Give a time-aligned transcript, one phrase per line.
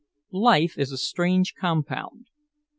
[0.41, 2.25] Life is a strange compound.